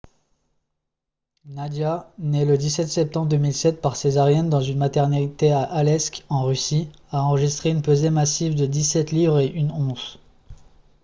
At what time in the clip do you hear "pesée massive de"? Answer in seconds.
7.83-8.65